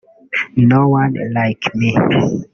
[0.69, 1.89] No One Like Me